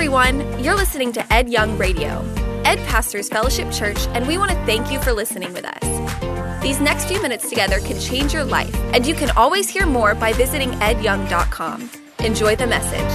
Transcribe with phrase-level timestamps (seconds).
[0.00, 0.64] everyone.
[0.64, 2.24] You're listening to Ed Young Radio.
[2.64, 6.62] Ed pastors Fellowship Church, and we want to thank you for listening with us.
[6.62, 10.14] These next few minutes together can change your life, and you can always hear more
[10.14, 11.90] by visiting edyoung.com.
[12.20, 13.12] Enjoy the message.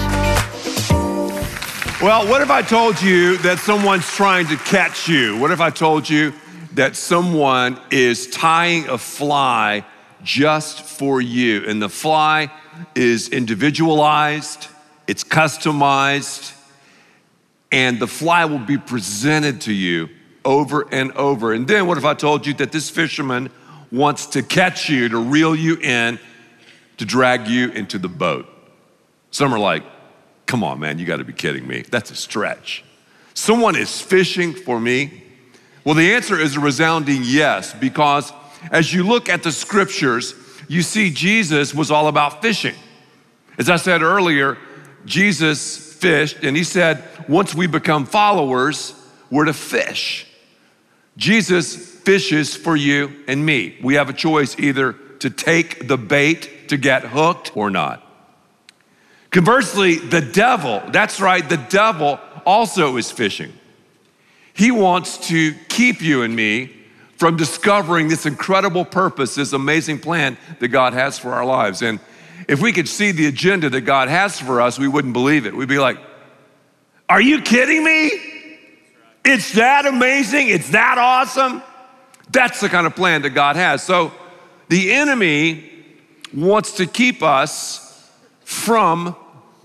[2.03, 5.39] Well, what if I told you that someone's trying to catch you?
[5.39, 6.33] What if I told you
[6.75, 9.83] that someone is tying a fly
[10.21, 11.65] just for you?
[11.67, 12.51] And the fly
[12.93, 14.67] is individualized,
[15.07, 16.54] it's customized,
[17.71, 20.09] and the fly will be presented to you
[20.43, 21.53] over and over.
[21.53, 23.49] And then what if I told you that this fisherman
[23.91, 26.19] wants to catch you, to reel you in,
[26.97, 28.47] to drag you into the boat?
[29.31, 29.83] Some are like,
[30.45, 31.83] come on, man, you gotta be kidding me.
[31.89, 32.83] That's a stretch.
[33.33, 35.23] Someone is fishing for me.
[35.83, 38.31] Well, the answer is a resounding yes, because
[38.71, 40.33] as you look at the scriptures,
[40.67, 42.75] you see Jesus was all about fishing.
[43.57, 44.57] As I said earlier,
[45.05, 48.93] Jesus fished, and he said, once we become followers,
[49.31, 50.27] we're to fish.
[51.17, 53.75] Jesus fishes for you and me.
[53.81, 58.03] We have a choice either to take the bait to get hooked or not.
[59.31, 63.51] Conversely, the devil, that's right, the devil also is fishing.
[64.53, 66.71] He wants to keep you and me
[67.17, 71.81] from discovering this incredible purpose, this amazing plan that God has for our lives.
[71.81, 71.99] And
[72.47, 75.55] if we could see the agenda that God has for us, we wouldn't believe it.
[75.55, 75.97] We'd be like,
[77.09, 78.11] Are you kidding me?
[79.23, 80.49] It's that amazing.
[80.49, 81.63] It's that awesome.
[82.29, 83.81] That's the kind of plan that God has.
[83.81, 84.11] So
[84.69, 85.71] the enemy
[86.33, 88.11] wants to keep us
[88.43, 89.15] from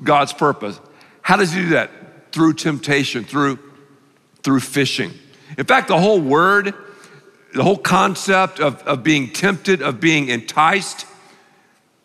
[0.03, 0.81] God's purpose.
[1.21, 1.91] How does he do that?
[2.33, 3.59] Through temptation, through,
[4.43, 5.13] through fishing.
[5.59, 6.75] In fact, the whole word,
[7.55, 11.07] the whole concept of, of being tempted, of being enticed,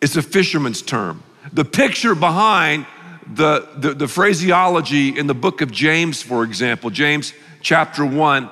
[0.00, 1.22] is a fisherman's term.
[1.52, 2.86] The picture behind
[3.32, 8.48] the, the, the, phraseology in the book of James, for example, James chapter 1,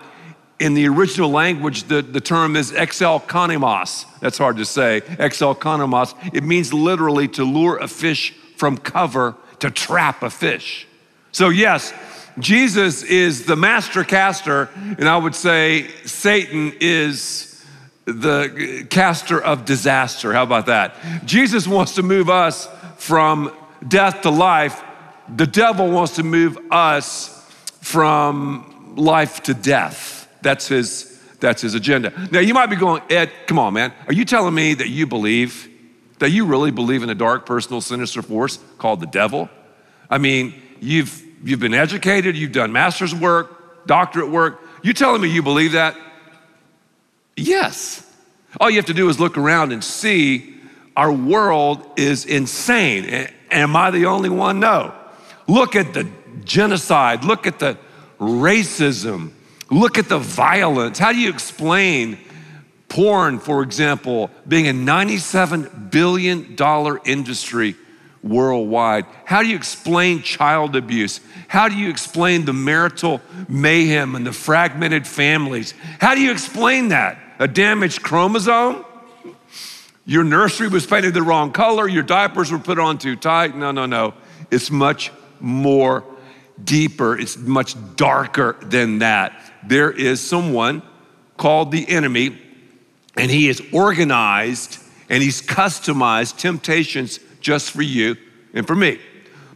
[0.60, 4.06] in the original language, the, the term is exelkanimos.
[4.20, 5.02] That's hard to say.
[5.02, 6.14] Exelkanimos.
[6.34, 10.86] It means literally to lure a fish from cover to trap a fish.
[11.32, 11.92] So, yes,
[12.38, 17.53] Jesus is the master caster, and I would say Satan is
[18.04, 20.32] the caster of disaster.
[20.32, 20.96] How about that?
[21.24, 23.52] Jesus wants to move us from
[23.86, 24.82] death to life.
[25.34, 27.30] The devil wants to move us
[27.80, 30.28] from life to death.
[30.42, 31.10] That's his
[31.40, 32.12] that's his agenda.
[32.30, 33.92] Now you might be going, Ed, come on, man.
[34.06, 35.68] Are you telling me that you believe
[36.18, 39.50] that you really believe in a dark, personal, sinister force called the devil?
[40.08, 44.60] I mean, you've you've been educated, you've done master's work, doctorate work.
[44.82, 45.96] You telling me you believe that?
[47.36, 48.08] Yes.
[48.60, 50.54] All you have to do is look around and see
[50.96, 53.28] our world is insane.
[53.50, 54.60] Am I the only one?
[54.60, 54.94] No.
[55.48, 56.08] Look at the
[56.44, 57.76] genocide, look at the
[58.18, 59.32] racism,
[59.70, 60.98] look at the violence.
[60.98, 62.18] How do you explain
[62.88, 66.56] porn, for example, being a $97 billion
[67.04, 67.74] industry
[68.22, 69.04] worldwide?
[69.24, 71.20] How do you explain child abuse?
[71.48, 75.74] How do you explain the marital mayhem and the fragmented families?
[76.00, 77.18] How do you explain that?
[77.38, 78.84] A damaged chromosome?
[80.06, 83.56] Your nursery was painted the wrong color, your diapers were put on too tight.
[83.56, 84.14] No, no, no.
[84.50, 86.04] It's much more
[86.62, 89.32] deeper, it's much darker than that.
[89.66, 90.82] There is someone
[91.36, 92.38] called the enemy,
[93.16, 94.78] and he is organized
[95.08, 98.16] and he's customized temptations just for you
[98.52, 98.98] and for me.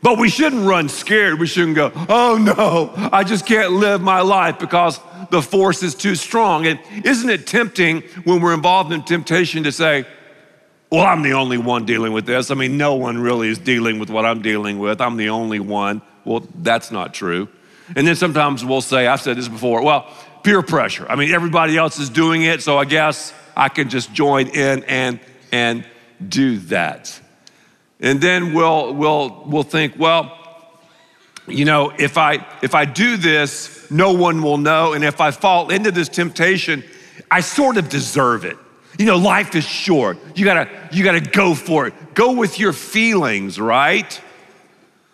[0.03, 1.41] But we shouldn't run scared.
[1.41, 5.01] We shouldn't go, oh no, I just can't live my life because
[5.31, 6.67] the force is too strong.
[6.67, 10.07] And isn't it tempting when we're involved in temptation to say,
[10.91, 12.51] well, I'm the only one dealing with this.
[12.51, 15.01] I mean, no one really is dealing with what I'm dealing with.
[15.01, 16.01] I'm the only one.
[16.25, 17.49] Well, that's not true.
[17.95, 20.11] And then sometimes we'll say, I've said this before, well,
[20.43, 21.07] peer pressure.
[21.09, 24.85] I mean, everybody else is doing it, so I guess I can just join in
[24.85, 25.21] and
[25.53, 25.85] and
[26.27, 27.21] do that.
[28.01, 30.38] And then we'll we'll we'll think, well,
[31.51, 35.31] you know, if I if I do this, no one will know, and if I
[35.31, 36.85] fall into this temptation,
[37.31, 38.57] I sort of deserve it.
[38.99, 40.19] You know, life is short.
[40.37, 41.95] You gotta, you gotta go for it.
[42.15, 44.21] Go with your feelings, right?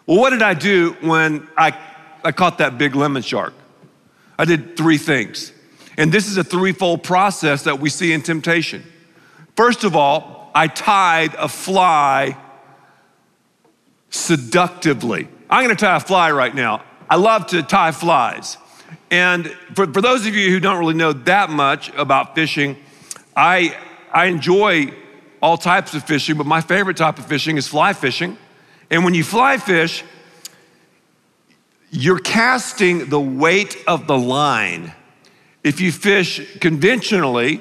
[0.07, 1.79] Well, what did I do when I,
[2.23, 3.53] I caught that big lemon shark?
[4.39, 5.53] I did three things.
[5.97, 8.83] And this is a threefold process that we see in temptation.
[9.55, 12.37] First of all, I tied a fly
[14.11, 15.29] seductively.
[15.51, 16.83] I'm gonna tie a fly right now.
[17.09, 18.57] I love to tie flies.
[19.11, 22.77] And for, for those of you who don't really know that much about fishing,
[23.37, 23.77] I,
[24.13, 24.93] I enjoy
[25.43, 28.39] all types of fishing, but my favorite type of fishing is fly fishing.
[28.91, 30.03] And when you fly fish,
[31.91, 34.93] you're casting the weight of the line.
[35.63, 37.61] If you fish conventionally,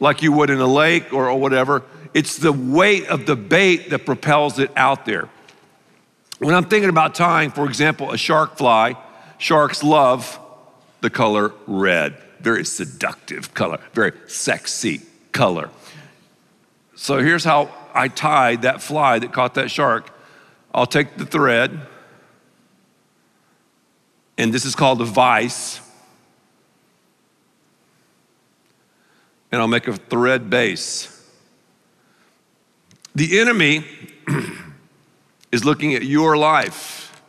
[0.00, 1.82] like you would in a lake or, or whatever,
[2.14, 5.28] it's the weight of the bait that propels it out there.
[6.38, 8.96] When I'm thinking about tying, for example, a shark fly,
[9.38, 10.38] sharks love
[11.00, 12.16] the color red.
[12.40, 15.02] Very seductive color, very sexy
[15.32, 15.70] color.
[16.96, 20.10] So here's how I tied that fly that caught that shark.
[20.74, 21.86] I'll take the thread,
[24.36, 25.80] and this is called a vise.
[29.52, 31.10] And I'll make a thread base.
[33.14, 33.84] The enemy
[35.54, 37.22] is looking at your life.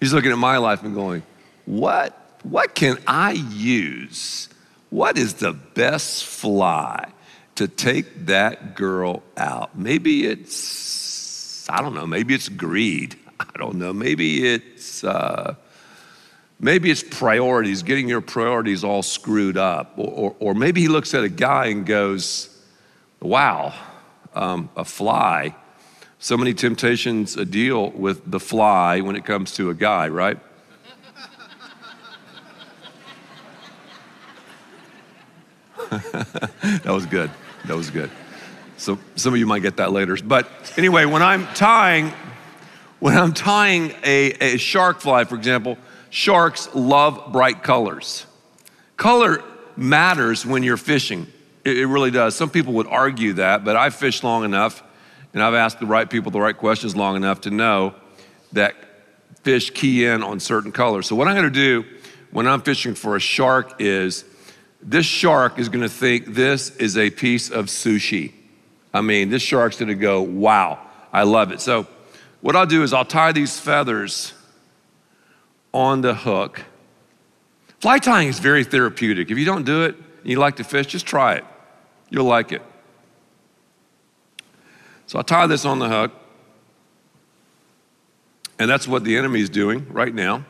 [0.00, 1.22] He's looking at my life and going,
[1.64, 2.14] What?
[2.42, 4.48] What can I use?
[4.90, 7.12] What is the best fly
[7.54, 9.78] to take that girl out?
[9.78, 13.16] Maybe it's, I don't know, maybe it's greed.
[13.40, 13.92] I don't know.
[13.92, 15.54] Maybe it's, uh,
[16.58, 19.94] maybe it's priorities, getting your priorities all screwed up.
[19.96, 22.48] Or, or, or maybe he looks at a guy and goes,
[23.20, 23.74] wow,
[24.34, 25.54] um, a fly.
[26.20, 30.36] So many temptations a deal with the fly when it comes to a guy, right?
[35.90, 37.30] that was good.
[37.66, 38.10] That was good.
[38.78, 40.16] So some of you might get that later.
[40.16, 42.12] But anyway, when I'm tying,
[42.98, 45.78] when I'm tying a, a shark fly, for example,
[46.10, 48.26] sharks love bright colors.
[48.96, 49.44] Color
[49.76, 51.28] matters when you're fishing.
[51.64, 52.34] It, it really does.
[52.34, 54.82] Some people would argue that, but I've fished long enough
[55.38, 57.94] and I've asked the right people the right questions long enough to know
[58.54, 58.74] that
[59.44, 61.06] fish key in on certain colors.
[61.06, 61.84] So, what I'm gonna do
[62.32, 64.24] when I'm fishing for a shark is
[64.82, 68.32] this shark is gonna think this is a piece of sushi.
[68.92, 70.80] I mean, this shark's gonna go, wow,
[71.12, 71.60] I love it.
[71.60, 71.86] So,
[72.40, 74.34] what I'll do is I'll tie these feathers
[75.72, 76.64] on the hook.
[77.78, 79.30] Fly tying is very therapeutic.
[79.30, 81.44] If you don't do it and you like to fish, just try it.
[82.10, 82.62] You'll like it.
[85.08, 86.12] So I tie this on the hook,
[88.58, 90.44] and that's what the enemy is doing right now.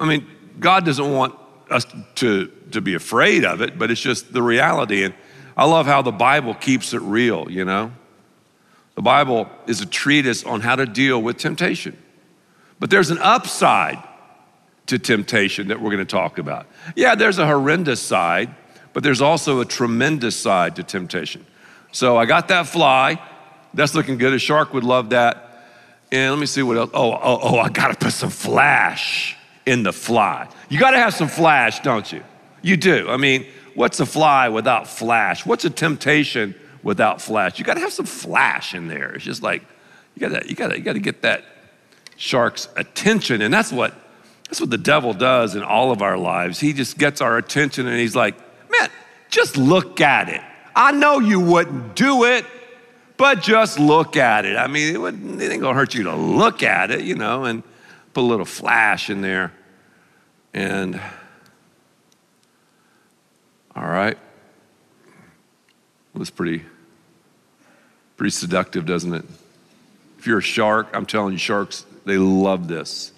[0.00, 0.26] I mean,
[0.58, 1.36] God doesn't want
[1.70, 1.86] us
[2.16, 5.04] to, to be afraid of it, but it's just the reality.
[5.04, 5.14] And
[5.56, 7.92] I love how the Bible keeps it real, you know?
[8.96, 11.96] The Bible is a treatise on how to deal with temptation.
[12.80, 14.02] But there's an upside
[14.86, 16.66] to temptation that we're going to talk about.
[16.96, 18.52] Yeah, there's a horrendous side,
[18.92, 21.46] but there's also a tremendous side to temptation.
[21.92, 23.20] So I got that fly.
[23.74, 24.32] That's looking good.
[24.32, 25.50] A shark would love that.
[26.12, 26.90] And let me see what else.
[26.94, 29.36] Oh, oh, oh, I got to put some flash
[29.66, 30.48] in the fly.
[30.68, 32.22] You got to have some flash, don't you?
[32.62, 33.08] You do.
[33.08, 35.44] I mean, what's a fly without flash?
[35.44, 37.58] What's a temptation without flash?
[37.58, 39.12] You got to have some flash in there.
[39.12, 39.64] It's just like
[40.14, 41.44] you got to you got to you got to get that
[42.16, 43.94] shark's attention, and that's what
[44.48, 46.60] that's what the devil does in all of our lives.
[46.60, 48.36] He just gets our attention, and he's like,
[48.70, 48.88] "Man,
[49.30, 50.42] just look at it.
[50.76, 52.46] I know you wouldn't do it."
[53.16, 54.56] But just look at it.
[54.56, 57.62] I mean, it, it ain't gonna hurt you to look at it, you know, and
[58.12, 59.52] put a little flash in there.
[60.52, 61.00] And,
[63.74, 64.16] all right.
[66.16, 66.64] It's pretty,
[68.16, 69.24] pretty seductive, doesn't it?
[70.18, 73.12] If you're a shark, I'm telling you, sharks, they love this.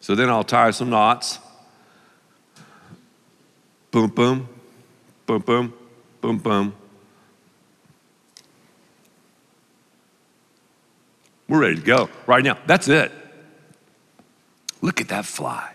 [0.00, 1.40] So then I'll tie some knots.
[3.90, 4.48] Boom, boom,
[5.26, 5.74] boom, boom,
[6.20, 6.74] boom, boom.
[11.50, 12.56] We're ready to go right now.
[12.66, 13.10] That's it.
[14.80, 15.72] Look at that fly.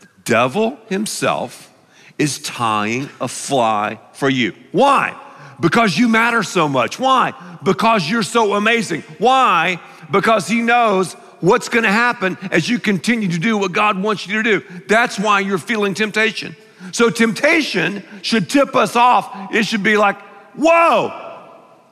[0.00, 1.70] The devil himself
[2.18, 4.54] is tying a fly for you.
[4.72, 5.14] Why?
[5.60, 6.98] Because you matter so much.
[6.98, 7.34] Why?
[7.62, 9.02] Because you're so amazing.
[9.18, 9.78] Why?
[10.10, 14.26] Because he knows what's going to happen as you continue to do what God wants
[14.26, 14.66] you to do.
[14.88, 16.56] That's why you're feeling temptation.
[16.92, 19.52] So, temptation should tip us off.
[19.52, 20.18] It should be like,
[20.54, 21.10] whoa,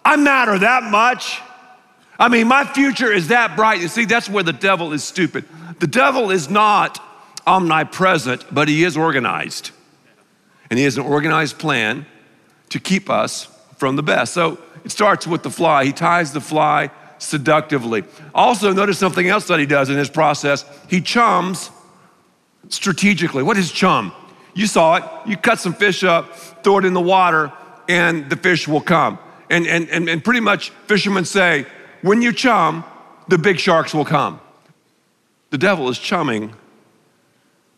[0.02, 1.40] I matter that much.
[2.18, 3.80] I mean, my future is that bright.
[3.80, 5.44] You see, that's where the devil is stupid.
[5.80, 7.02] The devil is not
[7.46, 9.70] omnipresent, but he is organized.
[10.70, 12.06] And he has an organized plan
[12.70, 14.32] to keep us from the best.
[14.32, 15.84] So it starts with the fly.
[15.84, 18.04] He ties the fly seductively.
[18.34, 20.64] Also, notice something else that he does in this process.
[20.88, 21.70] He chums
[22.68, 23.42] strategically.
[23.42, 24.12] What is chum?
[24.54, 25.04] You saw it.
[25.26, 27.52] You cut some fish up, throw it in the water,
[27.88, 29.18] and the fish will come.
[29.50, 31.66] And, and, and, and pretty much fishermen say,
[32.04, 32.84] when you chum,
[33.28, 34.38] the big sharks will come.
[35.48, 36.54] The devil is chumming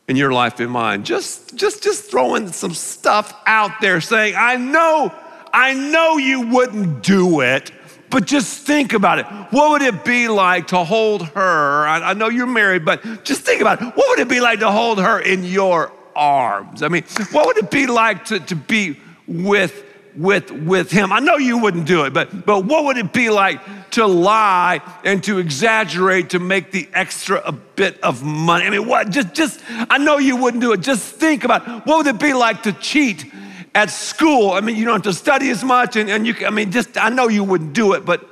[0.09, 1.05] in your life and mine.
[1.05, 5.15] Just, just, just throwing some stuff out there saying, I know,
[5.53, 7.71] I know you wouldn't do it,
[8.11, 9.27] But just think about it.
[9.51, 11.87] What would it be like to hold her?
[11.87, 13.87] I, I know you're married, but just think about it.
[13.97, 16.83] What would it be like to hold her in your arms?
[16.83, 19.85] I mean, what would it be like to, to be with
[20.17, 21.13] with with him.
[21.13, 24.81] I know you wouldn't do it, but but what would it be like to lie
[25.05, 28.67] and to exaggerate to make the extra a bit of money?
[28.67, 30.81] I mean, what just just I know you wouldn't do it.
[30.81, 33.31] Just think about what would it be like to cheat
[33.75, 34.53] at school?
[34.53, 36.97] I mean, you don't have to study as much and, and you I mean just
[36.97, 38.27] I know you wouldn't do it, but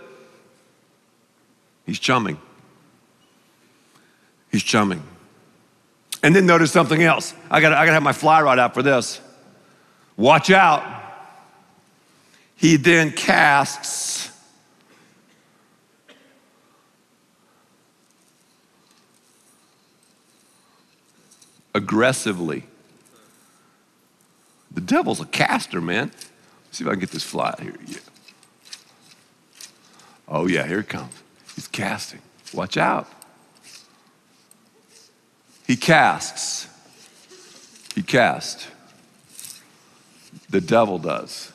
[1.87, 2.39] he's chumming.
[4.51, 5.03] He's chumming.
[6.23, 7.35] And then notice something else.
[7.51, 9.21] I gotta, I got to have my fly rod out for this.
[10.17, 11.04] Watch out
[12.57, 14.31] he then casts
[21.75, 22.65] aggressively.
[24.71, 26.11] The devil's a caster, man.
[26.15, 27.75] Let's see if I can get this fly here.
[27.87, 27.99] Yeah.
[30.27, 31.13] Oh, yeah, here it comes.
[31.55, 32.21] He's casting.
[32.53, 33.09] Watch out.
[35.67, 36.69] He casts.
[37.95, 38.67] He casts.
[40.51, 41.53] The devil does.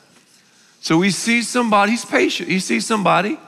[0.80, 2.48] So he sees somebody, he's patient.
[2.48, 3.38] He sees somebody,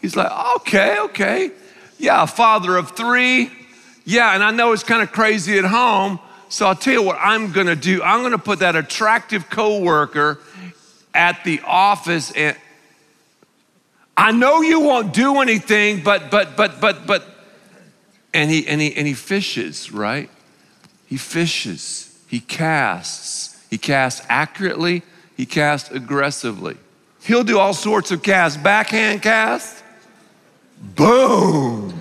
[0.00, 1.50] he's like, okay, okay.
[1.98, 3.50] Yeah, father of three.
[4.04, 6.18] Yeah, and I know it's kind of crazy at home.
[6.48, 8.02] So I'll tell you what I'm gonna do.
[8.02, 10.40] I'm gonna put that attractive coworker
[11.12, 12.56] at the office and
[14.16, 17.24] I know you won't do anything, but but but but but
[18.34, 20.28] and he and he and he fishes, right?
[21.06, 25.04] He fishes, he casts, he casts accurately,
[25.38, 26.76] he casts aggressively.
[27.22, 29.84] He'll do all sorts of casts, backhand cast,
[30.96, 31.94] boom.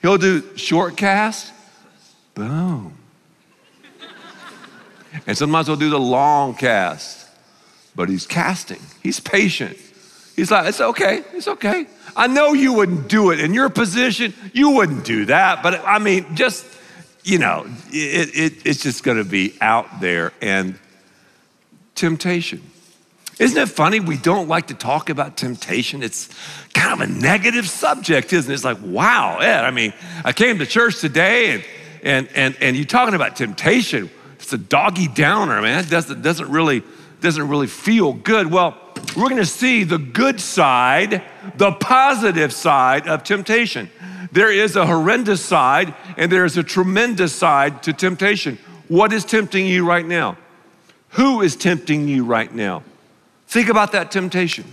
[0.00, 1.52] He'll do short cast,
[2.34, 2.96] boom.
[5.26, 7.28] And sometimes he'll do the long cast,
[7.96, 8.80] but he's casting.
[9.02, 9.76] He's patient.
[10.36, 11.86] He's like, it's okay, it's okay.
[12.14, 14.32] I know you wouldn't do it in your position.
[14.52, 16.64] You wouldn't do that, but I mean, just
[17.26, 20.78] you know, it, it, it's just going to be out there and
[21.96, 22.62] temptation.
[23.40, 23.98] Isn't it funny?
[23.98, 26.04] We don't like to talk about temptation.
[26.04, 26.28] It's
[26.72, 28.54] kind of a negative subject, isn't it?
[28.54, 29.92] It's like, wow, Ed, I mean,
[30.24, 31.64] I came to church today and
[32.02, 34.08] and and and you talking about temptation.
[34.34, 35.84] It's a doggy downer, man.
[35.84, 36.84] It doesn't, doesn't really
[37.20, 38.50] doesn't really feel good.
[38.50, 38.78] Well,
[39.16, 41.22] we're gonna see the good side,
[41.56, 43.90] the positive side of temptation.
[44.36, 48.58] There is a horrendous side and there is a tremendous side to temptation.
[48.86, 50.36] What is tempting you right now?
[51.12, 52.82] Who is tempting you right now?
[53.46, 54.66] Think about that temptation.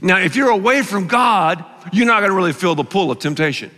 [0.00, 3.72] Now, if you're away from God, you're not gonna really feel the pull of temptation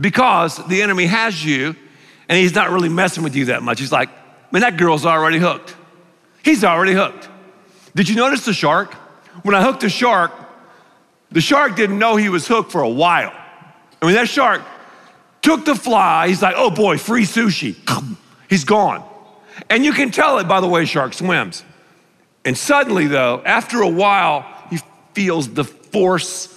[0.00, 1.76] because the enemy has you
[2.30, 3.78] and he's not really messing with you that much.
[3.78, 4.08] He's like,
[4.50, 5.76] man, that girl's already hooked.
[6.42, 7.28] He's already hooked.
[7.94, 8.94] Did you notice the shark?
[9.42, 10.32] When I hooked the shark,
[11.32, 13.32] the shark didn't know he was hooked for a while.
[14.02, 14.62] I mean, that shark
[15.42, 16.28] took the fly.
[16.28, 17.76] He's like, oh boy, free sushi.
[18.48, 19.04] He's gone.
[19.68, 21.64] And you can tell it by the way shark swims.
[22.44, 24.78] And suddenly, though, after a while, he
[25.12, 26.48] feels the force,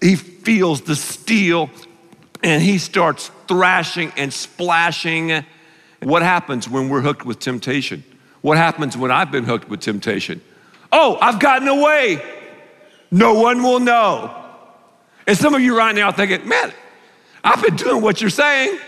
[0.00, 1.70] he feels the steel,
[2.42, 5.44] and he starts thrashing and splashing.
[6.02, 8.02] What happens when we're hooked with temptation?
[8.40, 10.40] What happens when I've been hooked with temptation?
[10.90, 12.22] Oh, I've gotten away.
[13.10, 14.36] No one will know.
[15.26, 16.72] And some of you right now thinking, man,
[17.42, 18.78] I've been doing what you're saying.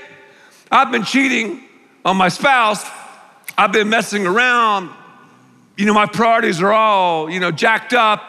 [0.71, 1.63] I've been cheating
[2.05, 2.85] on my spouse.
[3.59, 4.91] I've been messing around.
[5.77, 8.23] You know, my priorities are all, you know, jacked up.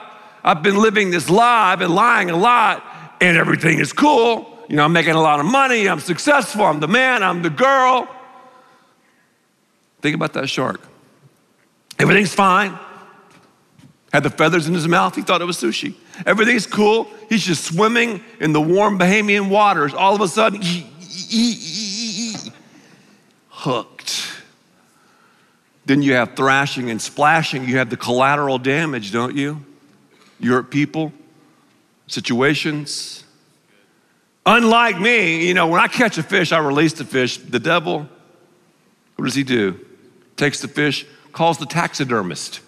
[0.43, 1.71] I've been living this lie.
[1.71, 2.83] I've been lying a lot,
[3.21, 4.65] and everything is cool.
[4.69, 5.87] You know, I'm making a lot of money.
[5.87, 6.65] I'm successful.
[6.65, 7.23] I'm the man.
[7.23, 8.07] I'm the girl.
[10.01, 10.81] Think about that shark.
[11.99, 12.77] Everything's fine
[14.13, 15.15] had the feathers in his mouth.
[15.15, 15.95] He thought it was sushi.
[16.27, 17.09] Everything's cool.
[17.29, 19.91] He's just swimming in the warm Bahamian waters.
[19.95, 20.85] All of a sudden, he
[23.49, 24.31] hooked.
[25.85, 27.67] Then you have thrashing and splashing.
[27.67, 29.65] You have the collateral damage, don't you?
[30.39, 31.11] You hurt people,
[32.05, 33.23] situations.
[34.45, 37.37] Unlike me, you know, when I catch a fish, I release the fish.
[37.37, 38.07] The devil,
[39.15, 39.79] what does he do?
[40.35, 42.59] Takes the fish, calls the taxidermist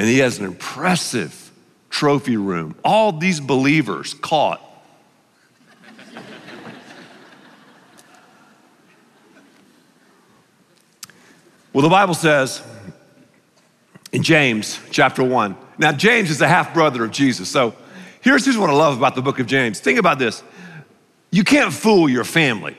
[0.00, 1.52] and he has an impressive
[1.90, 2.74] trophy room.
[2.82, 4.62] All these believers caught.
[11.74, 12.62] well, the Bible says
[14.10, 15.54] in James chapter 1.
[15.76, 17.50] Now, James is a half brother of Jesus.
[17.50, 17.74] So
[18.22, 19.80] here's, here's what I love about the book of James.
[19.80, 20.42] Think about this
[21.30, 22.74] you can't fool your family.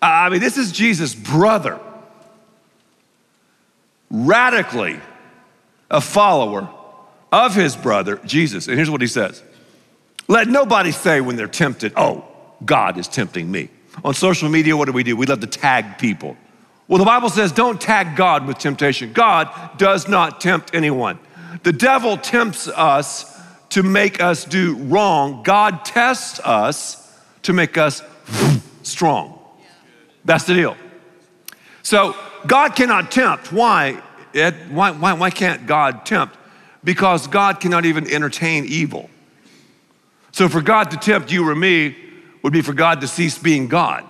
[0.00, 1.78] I mean, this is Jesus' brother
[4.10, 4.98] radically
[5.94, 6.68] a follower
[7.32, 8.66] of his brother, Jesus.
[8.66, 9.42] And here's what he says
[10.28, 12.24] Let nobody say when they're tempted, oh,
[12.64, 13.70] God is tempting me.
[14.04, 15.16] On social media, what do we do?
[15.16, 16.36] We love to tag people.
[16.88, 19.12] Well, the Bible says don't tag God with temptation.
[19.12, 19.48] God
[19.78, 21.18] does not tempt anyone.
[21.62, 25.42] The devil tempts us to make us do wrong.
[25.42, 27.00] God tests us
[27.42, 28.02] to make us
[28.82, 29.38] strong.
[30.24, 30.76] That's the deal.
[31.82, 33.52] So God cannot tempt.
[33.52, 34.02] Why?
[34.34, 34.70] Ed?
[34.70, 36.36] Why, why, why can't God tempt?
[36.82, 39.08] Because God cannot even entertain evil.
[40.32, 41.96] So for God to tempt you or me
[42.42, 44.04] would be for God to cease being God.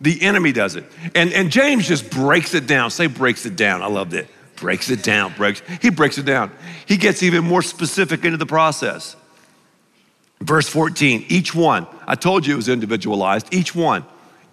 [0.00, 0.84] The enemy does it.
[1.14, 2.90] And, and James just breaks it down.
[2.90, 3.82] Say breaks it down.
[3.82, 4.28] I love that.
[4.56, 5.62] Breaks it down, breaks.
[5.80, 6.52] He breaks it down.
[6.86, 9.16] He gets even more specific into the process.
[10.40, 14.04] Verse 14, each one, I told you it was individualized, each one.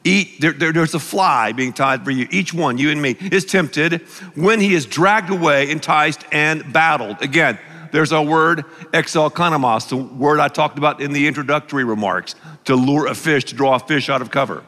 [0.08, 2.30] Eat, there, there, there's a fly being tied for you.
[2.32, 4.04] Each one, you and me, is tempted
[4.36, 7.22] when he is dragged away, enticed, and battled.
[7.22, 7.60] Again,
[7.92, 13.08] there's our word, exelkanamos, the word I talked about in the introductory remarks, to lure
[13.08, 14.64] a fish, to draw a fish out of cover.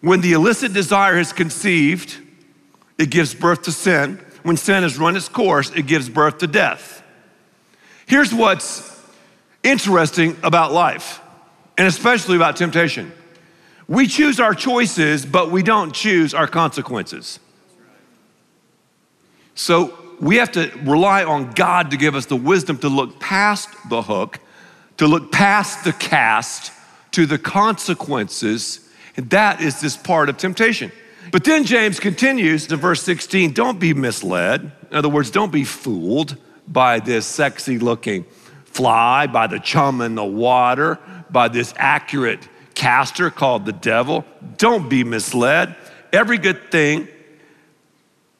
[0.00, 2.16] When the illicit desire is conceived,
[2.98, 4.24] it gives birth to sin.
[4.44, 7.02] When sin has run its course, it gives birth to death.
[8.06, 8.88] Here's what's
[9.64, 11.20] interesting about life,
[11.76, 13.10] and especially about temptation.
[13.92, 17.38] We choose our choices, but we don't choose our consequences.
[19.54, 23.68] So we have to rely on God to give us the wisdom to look past
[23.90, 24.38] the hook,
[24.96, 26.72] to look past the cast
[27.10, 28.88] to the consequences.
[29.18, 30.90] And that is this part of temptation.
[31.30, 34.72] But then James continues to verse 16 don't be misled.
[34.90, 38.24] In other words, don't be fooled by this sexy looking
[38.64, 40.98] fly, by the chum in the water,
[41.30, 44.24] by this accurate caster called the devil.
[44.56, 45.76] Don't be misled.
[46.12, 47.08] Every good thing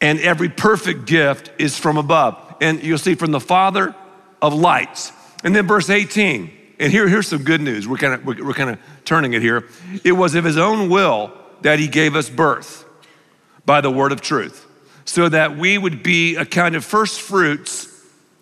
[0.01, 2.57] and every perfect gift is from above.
[2.61, 3.95] And you'll see from the Father
[4.43, 5.13] of lights.
[5.45, 7.87] And then verse 18, and here, here's some good news.
[7.87, 9.69] We're kind of we're, we're kind of turning it here.
[10.05, 12.85] It was of his own will that he gave us birth
[13.65, 14.67] by the word of truth,
[15.05, 17.89] so that we would be a kind of first fruits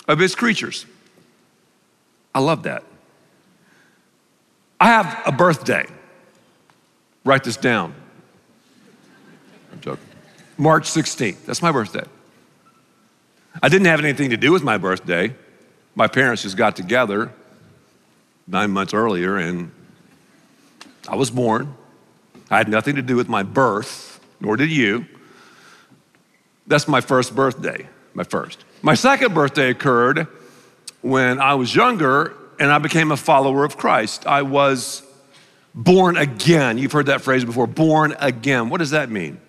[0.09, 0.87] of his creatures.
[2.35, 2.83] I love that.
[4.81, 5.87] I have a birthday.
[7.25, 7.95] Write this down.
[9.73, 10.05] I'm joking.
[10.57, 11.45] March 16th.
[11.45, 12.05] That's my birthday.
[13.63, 15.35] I didn't have anything to do with my birthday.
[15.95, 17.31] My parents just got together
[18.47, 19.71] nine months earlier and
[21.09, 21.75] I was born.
[22.51, 25.05] I had nothing to do with my birth, nor did you.
[26.67, 28.65] That's my first birthday, my first.
[28.81, 30.27] My second birthday occurred
[31.03, 34.27] when I was younger and I became a follower of Christ.
[34.27, 35.03] I was
[35.75, 36.77] born again.
[36.77, 38.69] You've heard that phrase before born again.
[38.69, 39.41] What does that mean?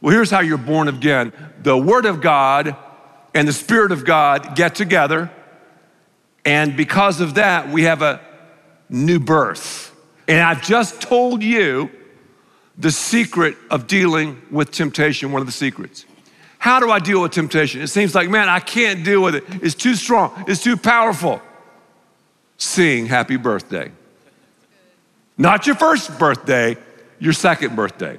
[0.00, 1.32] Well, here's how you're born again
[1.62, 2.76] the Word of God
[3.34, 5.30] and the Spirit of God get together,
[6.44, 8.20] and because of that, we have a
[8.88, 9.92] new birth.
[10.28, 11.90] And I've just told you
[12.78, 16.04] the secret of dealing with temptation, one of the secrets.
[16.58, 17.80] How do I deal with temptation?
[17.80, 19.44] It seems like, man, I can't deal with it.
[19.62, 21.40] It's too strong, it's too powerful.
[22.58, 23.92] Sing happy birthday.
[25.38, 26.76] Not your first birthday,
[27.18, 28.18] your second birthday.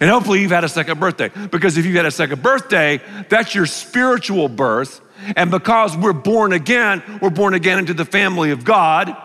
[0.00, 1.30] And hopefully you've had a second birthday.
[1.50, 5.00] Because if you've had a second birthday, that's your spiritual birth.
[5.36, 9.16] And because we're born again, we're born again into the family of God.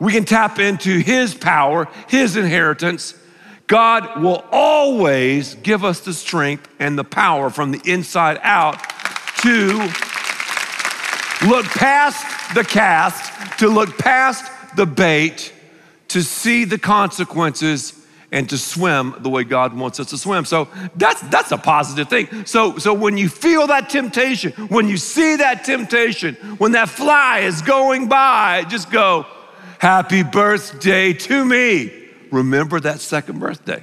[0.00, 3.14] We can tap into His power, His inheritance.
[3.66, 8.78] God will always give us the strength and the power from the inside out
[9.38, 9.88] to
[11.42, 15.52] look past the cast, to look past the bait,
[16.08, 18.00] to see the consequences
[18.32, 20.44] and to swim the way God wants us to swim.
[20.44, 22.46] So that's that's a positive thing.
[22.46, 27.40] So so when you feel that temptation, when you see that temptation, when that fly
[27.40, 29.26] is going by, just go,
[29.78, 31.92] "Happy birthday to me."
[32.32, 33.82] Remember that second birthday.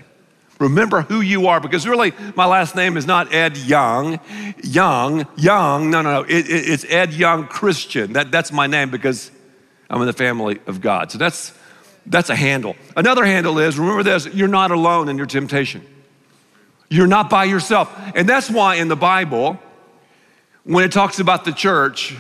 [0.61, 4.19] Remember who you are because really my last name is not Ed Young.
[4.63, 5.89] Young, Young.
[5.89, 6.21] No, no, no.
[6.21, 8.13] It, it, it's Ed Young Christian.
[8.13, 9.31] That, that's my name because
[9.89, 11.11] I'm in the family of God.
[11.11, 11.51] So that's
[12.05, 12.75] that's a handle.
[12.95, 15.83] Another handle is remember this you're not alone in your temptation.
[16.89, 17.91] You're not by yourself.
[18.15, 19.59] And that's why in the Bible,
[20.63, 22.15] when it talks about the church,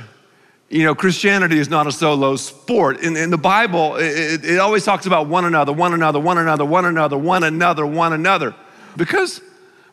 [0.71, 3.01] you know, Christianity is not a solo sport.
[3.01, 6.65] In, in the Bible, it, it always talks about one another, one another, one another,
[6.65, 8.55] one another, one another, one another,
[8.95, 9.41] because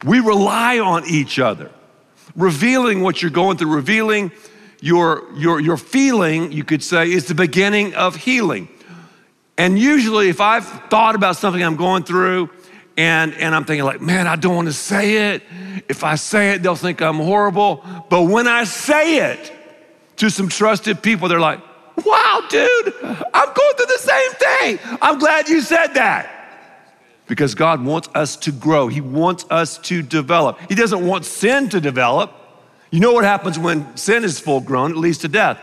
[0.04, 1.70] we rely on each other.
[2.36, 4.30] Revealing what you're going through, revealing
[4.80, 8.68] your, your, your feeling, you could say, is the beginning of healing.
[9.56, 12.50] And usually, if I've thought about something I'm going through
[12.96, 15.42] And, and I'm thinking, like, man, I don't want to say it.
[15.88, 17.84] If I say it, they'll think I'm horrible.
[18.10, 19.52] But when I say it
[20.18, 21.60] to some trusted people, they're like,
[22.04, 24.98] wow, dude, I'm going through the same thing.
[25.00, 26.34] I'm glad you said that.
[27.26, 30.58] Because God wants us to grow, He wants us to develop.
[30.68, 32.32] He doesn't want sin to develop.
[32.90, 34.92] You know what happens when sin is full grown?
[34.92, 35.58] It leads to death.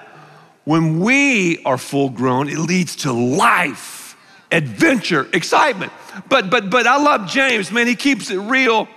[0.63, 4.15] When we are full grown, it leads to life,
[4.52, 5.91] adventure, excitement.
[6.30, 8.88] But but but I love James, man, he keeps it real.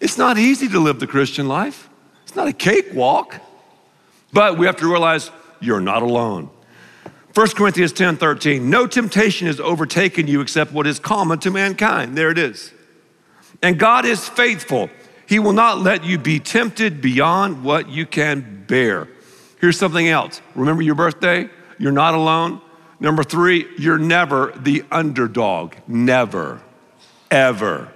[0.00, 1.88] It's not easy to live the Christian life.
[2.24, 3.36] It's not a cakewalk.
[4.32, 6.50] But we have to realize you're not alone.
[7.34, 12.16] 1 Corinthians 10 13, no temptation has overtaken you except what is common to mankind.
[12.16, 12.72] There it is.
[13.62, 14.90] And God is faithful.
[15.26, 19.08] He will not let you be tempted beyond what you can bear.
[19.60, 20.42] Here's something else.
[20.54, 21.48] Remember your birthday?
[21.78, 22.60] You're not alone.
[23.00, 25.74] Number three, you're never the underdog.
[25.86, 26.60] Never,
[27.30, 27.92] ever.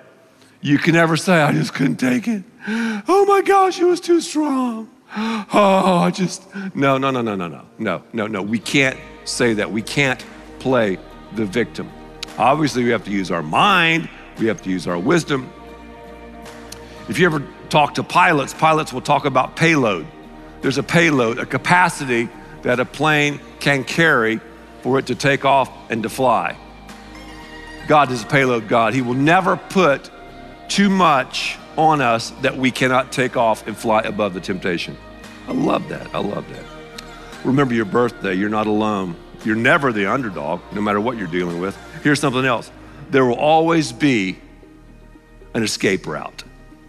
[0.61, 2.43] You can never say, I just couldn't take it.
[2.67, 4.89] Oh my gosh, it was too strong.
[5.59, 6.43] Oh, I just,
[6.75, 8.43] no, no, no, no, no, no, no, no, no.
[8.43, 9.71] We can't say that.
[9.71, 10.25] We can't
[10.59, 10.99] play
[11.35, 11.91] the victim.
[12.37, 15.51] Obviously, we have to use our mind, we have to use our wisdom.
[17.09, 20.07] If you ever talk to pilots, pilots will talk about payload.
[20.61, 22.29] There's a payload, a capacity
[22.63, 24.41] that a plane can carry
[24.83, 26.57] for it to take off and to fly.
[27.87, 28.93] God is a payload God.
[28.95, 30.11] He will never put
[30.69, 34.97] too much on us that we cannot take off and fly above the temptation.
[35.49, 36.15] I love that.
[36.15, 36.65] I love that.
[37.45, 38.35] Remember your birthday.
[38.35, 39.17] You're not alone.
[39.45, 41.77] You're never the underdog, no matter what you're dealing with.
[42.03, 42.71] Here's something else
[43.11, 44.37] there will always be
[45.55, 46.43] an escape route,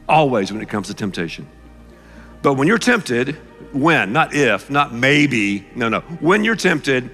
[0.10, 1.48] always when it comes to temptation.
[2.42, 3.36] But when you're tempted,
[3.72, 7.10] when, not if, not maybe, no, no, when you're tempted,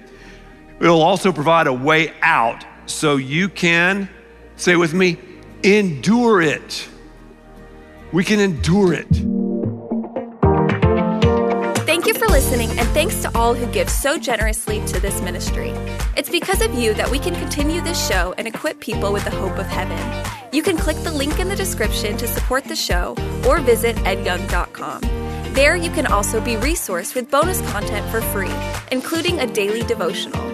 [0.80, 4.08] it'll also provide a way out so you can,
[4.56, 5.18] say with me,
[5.64, 6.86] endure it.
[8.12, 9.08] We can endure it.
[11.86, 15.70] Thank you for listening, and thanks to all who give so generously to this ministry.
[16.16, 19.30] It's because of you that we can continue this show and equip people with the
[19.30, 19.98] hope of heaven.
[20.52, 23.16] You can click the link in the description to support the show
[23.48, 25.00] or visit edyoung.com.
[25.54, 28.52] There, you can also be resourced with bonus content for free,
[28.92, 30.53] including a daily devotional.